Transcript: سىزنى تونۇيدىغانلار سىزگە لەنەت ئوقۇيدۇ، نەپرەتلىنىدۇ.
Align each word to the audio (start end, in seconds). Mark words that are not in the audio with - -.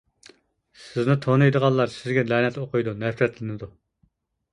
سىزنى 0.85 1.15
تونۇيدىغانلار 1.25 1.93
سىزگە 1.97 2.23
لەنەت 2.31 2.57
ئوقۇيدۇ، 2.63 2.95
نەپرەتلىنىدۇ. 3.05 3.71